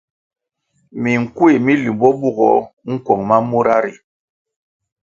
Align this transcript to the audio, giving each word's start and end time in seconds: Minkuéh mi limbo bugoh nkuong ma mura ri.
Minkuéh 1.01 1.55
mi 1.65 1.73
limbo 1.83 2.07
bugoh 2.19 2.61
nkuong 2.91 3.21
ma 3.27 3.37
mura 3.49 3.75
ri. 3.83 3.93